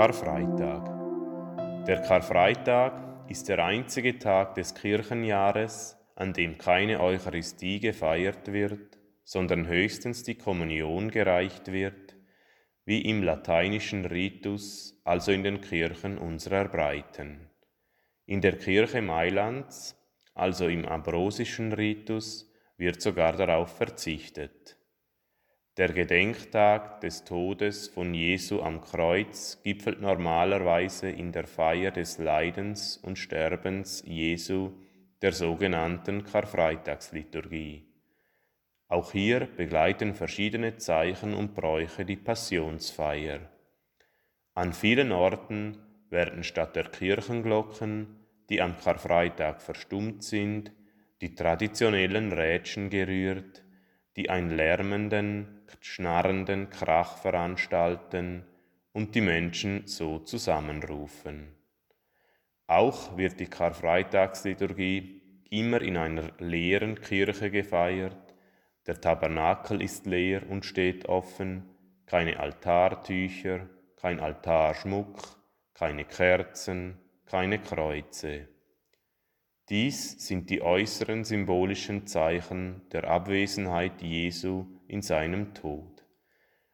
Karfreitag. 0.00 1.84
Der 1.86 2.00
Karfreitag 2.00 3.28
ist 3.28 3.50
der 3.50 3.62
einzige 3.62 4.18
Tag 4.18 4.54
des 4.54 4.74
Kirchenjahres, 4.74 5.98
an 6.14 6.32
dem 6.32 6.56
keine 6.56 7.00
Eucharistie 7.00 7.80
gefeiert 7.80 8.50
wird, 8.50 8.98
sondern 9.24 9.66
höchstens 9.66 10.22
die 10.22 10.36
Kommunion 10.36 11.10
gereicht 11.10 11.70
wird, 11.70 12.16
wie 12.86 13.02
im 13.02 13.22
lateinischen 13.22 14.06
Ritus, 14.06 14.98
also 15.04 15.32
in 15.32 15.42
den 15.42 15.60
Kirchen 15.60 16.16
unserer 16.16 16.64
Breiten. 16.64 17.50
In 18.24 18.40
der 18.40 18.56
Kirche 18.56 19.02
Mailands, 19.02 20.00
also 20.34 20.66
im 20.66 20.86
ambrosischen 20.86 21.74
Ritus, 21.74 22.50
wird 22.78 23.02
sogar 23.02 23.36
darauf 23.36 23.76
verzichtet. 23.76 24.79
Der 25.80 25.94
Gedenktag 25.94 27.00
des 27.00 27.24
Todes 27.24 27.88
von 27.88 28.12
Jesu 28.12 28.60
am 28.60 28.82
Kreuz 28.82 29.62
gipfelt 29.64 30.02
normalerweise 30.02 31.08
in 31.08 31.32
der 31.32 31.46
Feier 31.46 31.90
des 31.90 32.18
Leidens 32.18 32.98
und 32.98 33.18
Sterbens 33.18 34.04
Jesu, 34.06 34.72
der 35.22 35.32
sogenannten 35.32 36.22
Karfreitagsliturgie. 36.24 37.86
Auch 38.88 39.12
hier 39.12 39.48
begleiten 39.56 40.14
verschiedene 40.14 40.76
Zeichen 40.76 41.32
und 41.32 41.54
Bräuche 41.54 42.04
die 42.04 42.16
Passionsfeier. 42.16 43.40
An 44.52 44.74
vielen 44.74 45.12
Orten 45.12 45.78
werden 46.10 46.44
statt 46.44 46.76
der 46.76 46.90
Kirchenglocken, 46.90 48.18
die 48.50 48.60
am 48.60 48.76
Karfreitag 48.76 49.62
verstummt 49.62 50.24
sind, 50.24 50.72
die 51.22 51.34
traditionellen 51.34 52.32
Rätschen 52.32 52.90
gerührt, 52.90 53.64
die 54.18 54.28
einen 54.28 54.50
lärmenden, 54.50 55.59
schnarrenden 55.80 56.70
Krach 56.70 57.18
veranstalten 57.18 58.44
und 58.92 59.14
die 59.14 59.20
Menschen 59.20 59.86
so 59.86 60.18
zusammenrufen. 60.18 61.54
Auch 62.66 63.16
wird 63.16 63.40
die 63.40 63.46
Karfreitagsliturgie 63.46 65.22
immer 65.50 65.80
in 65.80 65.96
einer 65.96 66.30
leeren 66.38 67.00
Kirche 67.00 67.50
gefeiert, 67.50 68.16
der 68.86 69.00
Tabernakel 69.00 69.82
ist 69.82 70.06
leer 70.06 70.48
und 70.48 70.64
steht 70.64 71.06
offen, 71.08 71.68
keine 72.06 72.40
Altartücher, 72.40 73.68
kein 73.96 74.20
Altarschmuck, 74.20 75.20
keine 75.74 76.04
Kerzen, 76.04 76.98
keine 77.26 77.58
Kreuze. 77.58 78.48
Dies 79.70 80.26
sind 80.26 80.50
die 80.50 80.62
äußeren 80.62 81.22
symbolischen 81.22 82.08
Zeichen 82.08 82.82
der 82.90 83.04
Abwesenheit 83.04 84.02
Jesu 84.02 84.66
in 84.88 85.00
seinem 85.00 85.54
Tod. 85.54 86.04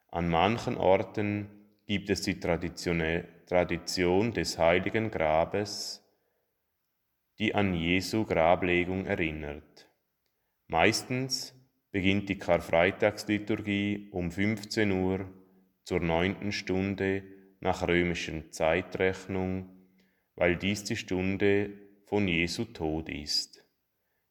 An 0.08 0.30
manchen 0.30 0.78
Orten 0.78 1.50
gibt 1.86 2.08
es 2.08 2.22
die 2.22 2.40
Tradition 2.40 4.32
des 4.32 4.56
heiligen 4.56 5.10
Grabes, 5.10 6.02
die 7.38 7.54
an 7.54 7.74
Jesu 7.74 8.24
Grablegung 8.24 9.04
erinnert. 9.04 9.90
Meistens 10.66 11.54
beginnt 11.90 12.30
die 12.30 12.38
Karfreitagsliturgie 12.38 14.08
um 14.10 14.30
15 14.30 14.90
Uhr 14.90 15.30
zur 15.84 16.00
neunten 16.00 16.50
Stunde 16.50 17.24
nach 17.60 17.86
römischen 17.86 18.52
Zeitrechnung, 18.52 19.68
weil 20.34 20.56
dies 20.56 20.84
die 20.84 20.96
Stunde 20.96 21.85
von 22.06 22.28
Jesu 22.28 22.64
Tod 22.64 23.08
ist. 23.08 23.64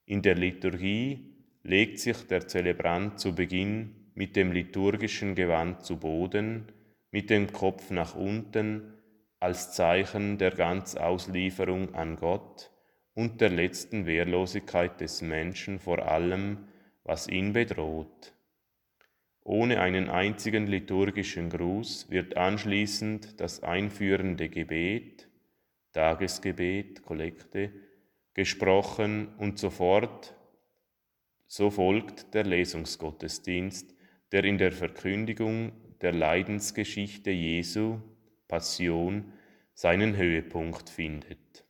In 0.06 0.22
der 0.22 0.36
Liturgie 0.36 1.36
legt 1.64 2.00
sich 2.00 2.26
der 2.28 2.48
Zelebrant 2.48 3.20
zu 3.20 3.36
Beginn 3.36 4.12
mit 4.14 4.36
dem 4.36 4.52
liturgischen 4.52 5.36
Gewand 5.36 5.84
zu 5.84 5.98
Boden, 5.98 6.72
mit 7.12 7.30
dem 7.30 7.52
Kopf 7.52 7.92
nach 7.92 8.16
unten, 8.16 8.94
als 9.40 9.74
Zeichen 9.74 10.38
der 10.38 10.52
Ganzauslieferung 10.52 11.94
an 11.94 12.16
Gott 12.16 12.72
und 13.14 13.42
der 13.42 13.50
letzten 13.50 14.06
Wehrlosigkeit 14.06 15.02
des 15.02 15.22
Menschen 15.22 15.80
vor 15.80 16.08
allem, 16.08 16.70
was 17.04 17.28
ihn 17.28 17.54
bedroht. 17.54 18.34
Ohne 19.44 19.82
einen 19.82 20.10
einzigen 20.10 20.66
liturgischen 20.66 21.50
Gruß 21.50 22.10
wird 22.10 22.38
anschließend 22.38 23.40
das 23.40 23.62
einführende 23.62 24.50
Gebet, 24.50 25.25
Tagesgebet, 25.96 27.04
Kollekte, 27.04 27.72
gesprochen 28.34 29.30
und 29.38 29.58
sofort, 29.58 30.36
so 31.48 31.70
folgt 31.70 32.34
der 32.34 32.44
Lesungsgottesdienst, 32.44 33.96
der 34.34 34.44
in 34.44 34.58
der 34.58 34.74
Verkündigung 34.74 35.72
der 36.02 36.12
Leidensgeschichte 36.12 37.32
Jesu, 37.32 38.02
Passion, 38.50 39.32
seinen 39.74 40.18
Höhepunkt 40.18 40.90
findet. 40.90 41.64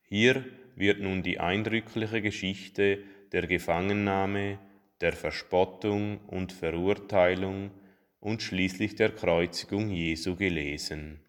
Hier 0.00 0.46
wird 0.74 1.00
nun 1.00 1.22
die 1.22 1.40
eindrückliche 1.40 2.22
Geschichte 2.22 3.02
der 3.32 3.46
Gefangennahme, 3.46 4.58
der 5.02 5.12
Verspottung 5.12 6.20
und 6.26 6.52
Verurteilung 6.52 7.70
und 8.18 8.42
schließlich 8.42 8.94
der 8.94 9.10
Kreuzigung 9.10 9.90
Jesu 9.90 10.36
gelesen. 10.36 11.20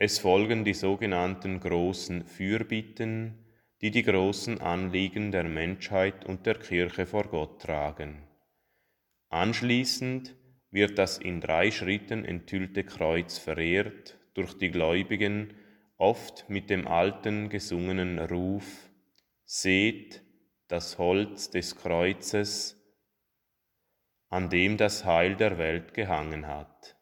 Es 0.00 0.20
folgen 0.20 0.64
die 0.64 0.74
sogenannten 0.74 1.58
großen 1.58 2.24
Fürbitten, 2.24 3.44
die 3.80 3.90
die 3.90 4.04
großen 4.04 4.60
Anliegen 4.60 5.32
der 5.32 5.42
Menschheit 5.44 6.24
und 6.24 6.46
der 6.46 6.54
Kirche 6.54 7.04
vor 7.04 7.24
Gott 7.24 7.62
tragen. 7.62 8.22
Anschließend 9.28 10.36
wird 10.70 10.98
das 10.98 11.18
in 11.18 11.40
drei 11.40 11.72
Schritten 11.72 12.24
enthüllte 12.24 12.84
Kreuz 12.84 13.38
verehrt 13.38 14.18
durch 14.34 14.54
die 14.54 14.70
Gläubigen, 14.70 15.54
oft 15.96 16.48
mit 16.48 16.70
dem 16.70 16.86
alten 16.86 17.48
gesungenen 17.48 18.18
Ruf 18.20 18.88
Seht 19.44 20.22
das 20.68 20.98
Holz 20.98 21.50
des 21.50 21.74
Kreuzes, 21.74 22.76
an 24.28 24.50
dem 24.50 24.76
das 24.76 25.04
Heil 25.06 25.36
der 25.36 25.56
Welt 25.56 25.94
gehangen 25.94 26.46
hat. 26.46 26.97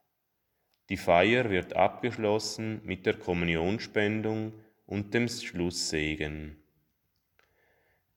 Die 0.88 0.96
Feier 0.96 1.50
wird 1.50 1.74
abgeschlossen 1.74 2.80
mit 2.84 3.06
der 3.06 3.14
Kommunionspendung 3.14 4.52
und 4.86 5.14
dem 5.14 5.28
Schlusssegen. 5.28 6.56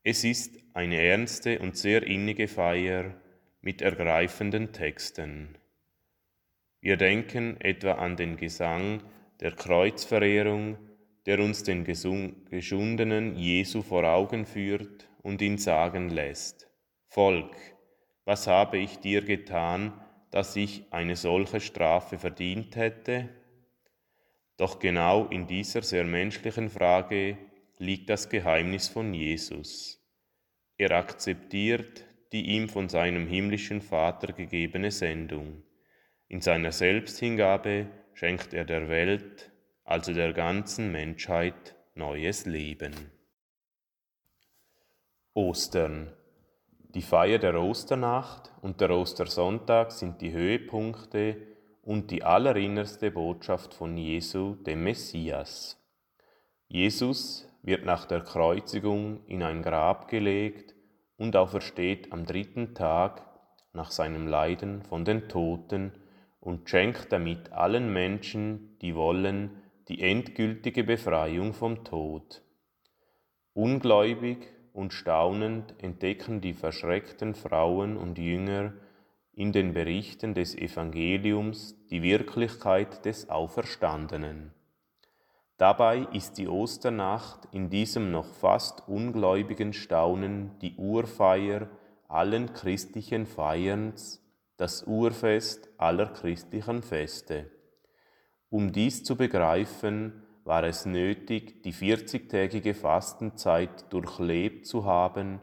Es 0.03 0.23
ist 0.23 0.57
eine 0.73 1.01
ernste 1.01 1.59
und 1.59 1.75
sehr 1.77 2.03
innige 2.03 2.47
Feier 2.47 3.15
mit 3.61 3.81
ergreifenden 3.81 4.71
Texten. 4.71 5.57
Wir 6.79 6.95
denken 6.95 7.59
etwa 7.59 7.93
an 7.93 8.15
den 8.15 8.37
Gesang 8.37 9.03
der 9.41 9.51
Kreuzverehrung, 9.51 10.77
der 11.25 11.39
uns 11.39 11.63
den 11.63 11.83
geschundenen 11.83 13.35
Jesu 13.35 13.81
vor 13.81 14.03
Augen 14.03 14.45
führt 14.45 15.09
und 15.21 15.41
ihn 15.41 15.57
sagen 15.57 16.09
lässt, 16.09 16.69
Volk, 17.07 17.55
was 18.25 18.47
habe 18.47 18.77
ich 18.77 18.99
dir 18.99 19.23
getan, 19.23 19.93
dass 20.31 20.55
ich 20.55 20.85
eine 20.91 21.15
solche 21.15 21.59
Strafe 21.59 22.17
verdient 22.17 22.75
hätte? 22.75 23.29
Doch 24.57 24.79
genau 24.79 25.25
in 25.27 25.47
dieser 25.47 25.81
sehr 25.81 26.03
menschlichen 26.03 26.69
Frage 26.69 27.37
liegt 27.77 28.09
das 28.09 28.29
Geheimnis 28.29 28.87
von 28.87 29.13
Jesus. 29.13 30.03
Er 30.77 30.91
akzeptiert 30.91 32.05
die 32.31 32.45
ihm 32.51 32.69
von 32.69 32.89
seinem 32.89 33.27
himmlischen 33.27 33.81
Vater 33.81 34.33
gegebene 34.33 34.91
Sendung. 34.91 35.63
In 36.27 36.41
seiner 36.41 36.71
Selbsthingabe 36.71 37.87
schenkt 38.13 38.53
er 38.53 38.65
der 38.65 38.87
Welt, 38.87 39.51
also 39.83 40.13
der 40.13 40.33
ganzen 40.33 40.91
Menschheit, 40.91 41.75
neues 41.95 42.45
Leben. 42.45 42.93
Ostern 45.33 46.13
die 46.95 47.03
Feier 47.03 47.37
der 47.37 47.61
Osternacht 47.61 48.51
und 48.61 48.81
der 48.81 48.89
Ostersonntag 48.89 49.91
sind 49.91 50.21
die 50.21 50.31
Höhepunkte 50.31 51.37
und 51.83 52.09
die 52.09 52.23
allerinnerste 52.23 53.11
Botschaft 53.11 53.75
von 53.75 53.95
Jesu, 53.95 54.55
dem 54.55 54.83
Messias. 54.83 55.77
Jesus 56.67 57.47
wird 57.61 57.85
nach 57.85 58.05
der 58.05 58.21
Kreuzigung 58.21 59.23
in 59.27 59.43
ein 59.43 59.61
Grab 59.61 60.07
gelegt 60.07 60.73
und 61.17 61.35
aufersteht 61.35 62.11
am 62.11 62.25
dritten 62.25 62.73
Tag 62.73 63.23
nach 63.73 63.91
seinem 63.91 64.27
Leiden 64.27 64.81
von 64.81 65.05
den 65.05 65.29
Toten 65.29 65.91
und 66.39 66.69
schenkt 66.69 67.11
damit 67.11 67.51
allen 67.51 67.93
Menschen, 67.93 68.79
die 68.81 68.95
wollen, 68.95 69.61
die 69.89 70.01
endgültige 70.01 70.83
Befreiung 70.83 71.53
vom 71.53 71.83
Tod. 71.83 72.41
Ungläubig 73.53 74.47
und 74.79 74.93
staunend 74.93 75.75
entdecken 75.79 76.39
die 76.39 76.53
verschreckten 76.53 77.35
Frauen 77.35 77.97
und 77.97 78.17
Jünger 78.17 78.71
in 79.33 79.51
den 79.51 79.73
Berichten 79.73 80.33
des 80.33 80.55
Evangeliums 80.55 81.75
die 81.89 82.01
Wirklichkeit 82.01 83.03
des 83.03 83.29
Auferstandenen. 83.29 84.53
Dabei 85.57 86.07
ist 86.13 86.37
die 86.37 86.47
Osternacht 86.47 87.49
in 87.51 87.69
diesem 87.69 88.11
noch 88.11 88.33
fast 88.35 88.87
ungläubigen 88.87 89.73
Staunen 89.73 90.57
die 90.61 90.75
Urfeier 90.77 91.67
allen 92.07 92.53
christlichen 92.53 93.25
Feierns, 93.25 94.23
das 94.55 94.83
Urfest 94.83 95.67
aller 95.77 96.07
christlichen 96.07 96.83
Feste. 96.83 97.51
Um 98.49 98.71
dies 98.71 99.03
zu 99.03 99.17
begreifen, 99.17 100.23
war 100.49 100.63
es 100.63 100.87
nötig, 100.87 101.61
die 101.61 101.71
40-tägige 101.71 102.73
Fastenzeit 102.73 103.93
durchlebt 103.93 104.65
zu 104.65 104.83
haben 104.83 105.39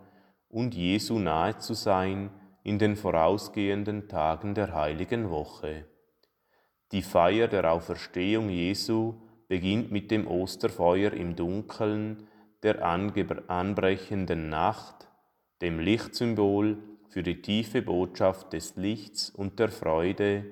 und 0.49 0.75
Jesu 0.75 1.20
nahe 1.20 1.58
zu 1.58 1.75
sein 1.75 2.31
in 2.64 2.81
den 2.81 2.97
vorausgehenden 2.97 4.08
Tagen 4.08 4.56
der 4.56 4.75
heiligen 4.75 5.31
Woche. 5.31 5.87
Die 6.91 7.03
Feier 7.03 7.47
der 7.47 7.73
Auferstehung 7.73 8.49
Jesu 8.49 9.14
beginnt 9.47 9.93
mit 9.93 10.11
dem 10.11 10.26
Osterfeuer 10.26 11.12
im 11.12 11.37
Dunkeln 11.37 12.26
der 12.64 12.85
anbrechenden 12.85 14.49
Nacht, 14.49 15.09
dem 15.62 15.79
Lichtsymbol 15.79 16.79
für 17.11 17.23
die 17.23 17.43
tiefe 17.43 17.81
Botschaft 17.81 18.52
des 18.52 18.75
Lichts 18.75 19.31
und 19.31 19.61
der 19.61 19.69
Freude, 19.69 20.47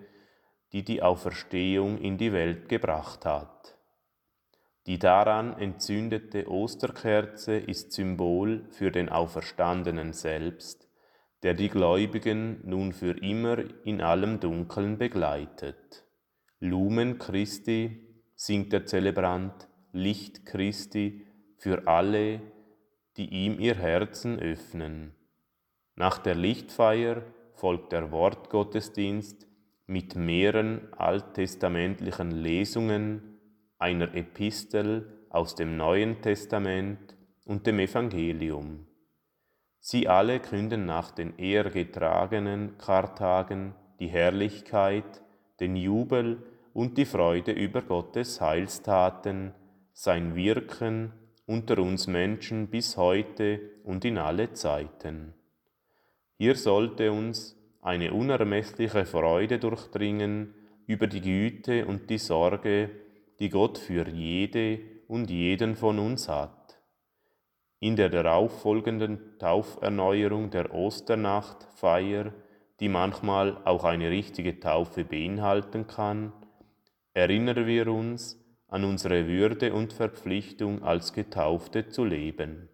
die 0.72 0.84
die 0.84 1.02
Auferstehung 1.02 1.98
in 1.98 2.18
die 2.18 2.32
Welt 2.32 2.68
gebracht 2.68 3.24
hat. 3.24 3.73
Die 4.86 4.98
daran 4.98 5.58
entzündete 5.58 6.50
Osterkerze 6.50 7.56
ist 7.56 7.92
Symbol 7.92 8.66
für 8.70 8.90
den 8.90 9.08
Auferstandenen 9.08 10.12
selbst, 10.12 10.88
der 11.42 11.54
die 11.54 11.70
Gläubigen 11.70 12.60
nun 12.64 12.92
für 12.92 13.18
immer 13.22 13.58
in 13.84 14.02
allem 14.02 14.40
Dunkeln 14.40 14.98
begleitet. 14.98 16.04
Lumen 16.60 17.18
Christi 17.18 18.08
singt 18.34 18.72
der 18.72 18.84
Zelebrant, 18.84 19.68
Licht 19.92 20.44
Christi 20.44 21.26
für 21.56 21.86
alle, 21.86 22.40
die 23.16 23.28
ihm 23.28 23.60
ihr 23.60 23.76
Herzen 23.76 24.38
öffnen. 24.38 25.14
Nach 25.94 26.18
der 26.18 26.34
Lichtfeier 26.34 27.22
folgt 27.54 27.92
der 27.92 28.10
Wortgottesdienst 28.10 29.46
mit 29.86 30.16
mehreren 30.16 30.92
alttestamentlichen 30.94 32.32
Lesungen, 32.32 33.33
einer 33.84 34.14
Epistel 34.14 35.06
aus 35.28 35.56
dem 35.56 35.76
Neuen 35.76 36.22
Testament 36.22 37.14
und 37.44 37.66
dem 37.66 37.78
Evangelium. 37.80 38.86
Sie 39.78 40.08
alle 40.08 40.40
künden 40.40 40.86
nach 40.86 41.10
den 41.10 41.36
eher 41.36 41.68
getragenen 41.68 42.78
Kartagen 42.78 43.74
die 44.00 44.06
Herrlichkeit, 44.06 45.22
den 45.60 45.76
Jubel 45.76 46.42
und 46.72 46.96
die 46.96 47.04
Freude 47.04 47.52
über 47.52 47.82
Gottes 47.82 48.40
Heilstaten, 48.40 49.52
sein 49.92 50.34
Wirken 50.34 51.12
unter 51.44 51.78
uns 51.78 52.06
Menschen 52.06 52.68
bis 52.68 52.96
heute 52.96 53.60
und 53.84 54.06
in 54.06 54.16
alle 54.16 54.54
Zeiten. 54.54 55.34
Hier 56.38 56.54
sollte 56.54 57.12
uns 57.12 57.54
eine 57.82 58.14
unermessliche 58.14 59.04
Freude 59.04 59.58
durchdringen 59.58 60.54
über 60.86 61.06
die 61.06 61.20
Güte 61.20 61.84
und 61.84 62.08
die 62.08 62.16
Sorge, 62.16 63.04
die 63.44 63.50
Gott 63.50 63.76
für 63.76 64.08
jede 64.08 64.80
und 65.06 65.28
jeden 65.28 65.76
von 65.76 65.98
uns 65.98 66.30
hat. 66.30 66.78
In 67.78 67.94
der 67.94 68.08
darauffolgenden 68.08 69.38
Tauferneuerung 69.38 70.48
der 70.48 70.72
Osternachtfeier, 70.72 72.32
die 72.80 72.88
manchmal 72.88 73.58
auch 73.66 73.84
eine 73.84 74.08
richtige 74.08 74.60
Taufe 74.60 75.04
beinhalten 75.04 75.86
kann, 75.86 76.32
erinnern 77.12 77.66
wir 77.66 77.88
uns 77.88 78.42
an 78.66 78.82
unsere 78.82 79.26
Würde 79.26 79.74
und 79.74 79.92
Verpflichtung 79.92 80.82
als 80.82 81.12
Getaufte 81.12 81.90
zu 81.90 82.06
leben. 82.06 82.70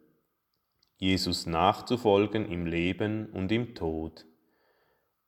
Jesus 0.99 1.47
nachzufolgen 1.47 2.49
im 2.49 2.67
Leben 2.67 3.27
und 3.33 3.51
im 3.51 3.75
Tod. 3.75 4.25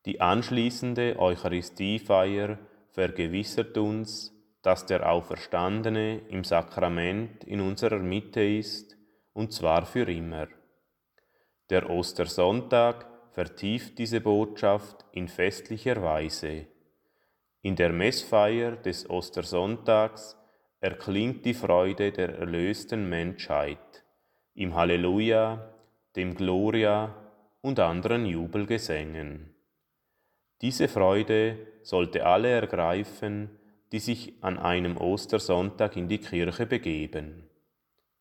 Die 0.07 0.21
anschließende 0.21 1.19
Eucharistiefeier 1.19 2.61
vergewissert 2.93 3.77
uns, 3.77 4.33
dass 4.63 4.87
der 4.87 5.11
Auferstandene 5.11 6.19
im 6.29 6.45
Sakrament 6.45 7.45
in 7.45 7.61
unserer 7.61 7.99
Mitte 7.99 8.43
ist, 8.43 8.97
und 9.33 9.53
zwar 9.53 9.85
für 9.85 10.11
immer. 10.11 10.47
Der 11.69 11.91
Ostersonntag 11.91 13.07
vertieft 13.33 13.99
diese 13.99 14.21
Botschaft 14.21 15.05
in 15.13 15.27
festlicher 15.27 16.03
Weise. 16.03 16.67
In 17.63 17.77
der 17.77 17.93
Messfeier 17.93 18.73
des 18.73 19.09
Ostersonntags 19.09 20.37
erklingt 20.81 21.45
die 21.45 21.55
Freude 21.55 22.13
der 22.13 22.39
erlösten 22.39 23.09
Menschheit 23.09 24.05
im 24.55 24.75
Halleluja, 24.75 25.73
dem 26.15 26.35
Gloria 26.35 27.15
und 27.63 27.81
anderen 27.81 28.27
Jubelgesängen. 28.27 29.55
Diese 30.61 30.89
Freude 30.89 31.57
sollte 31.83 32.27
alle 32.27 32.49
ergreifen, 32.49 33.59
die 33.93 33.99
sich 33.99 34.35
an 34.41 34.59
einem 34.59 34.97
Ostersonntag 34.97 35.97
in 35.97 36.09
die 36.09 36.19
Kirche 36.19 36.67
begeben. 36.67 37.45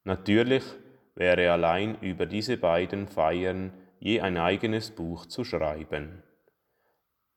Natürlich 0.04 0.64
wäre 1.16 1.52
allein 1.52 2.00
über 2.02 2.26
diese 2.26 2.58
beiden 2.58 3.08
Feiern 3.08 3.72
je 4.00 4.20
ein 4.20 4.38
eigenes 4.38 4.92
Buch 4.92 5.26
zu 5.26 5.44
schreiben. 5.44 6.24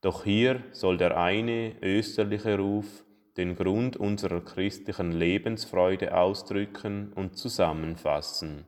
Doch 0.01 0.25
hier 0.25 0.63
soll 0.73 0.97
der 0.99 1.17
eine 1.17 1.77
österliche 1.81 2.59
Ruf 2.59 3.05
den 3.37 3.57
Grund 3.57 3.97
unserer 3.97 4.41
christlichen 4.41 5.13
Lebensfreude 5.13 6.17
ausdrücken 6.17 7.13
und 7.15 7.37
zusammenfassen. 7.37 8.67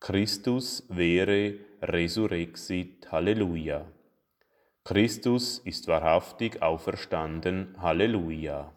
Christus 0.00 0.84
wäre 0.88 1.54
resurrexit, 1.80 3.10
Halleluja. 3.10 3.86
Christus 4.86 5.60
ist 5.60 5.88
wahrhaftig 5.88 6.60
auferstanden, 6.60 7.74
Halleluja. 7.80 8.73